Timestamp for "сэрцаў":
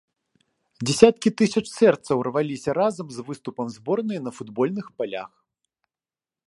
1.79-2.17